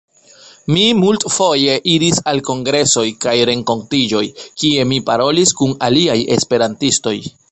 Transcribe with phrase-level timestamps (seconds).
[0.75, 4.23] Mi multfoje iris al kongresoj kaj renkontiĝoj,
[4.63, 7.17] kie mi parolis kun aliaj esperantistoj.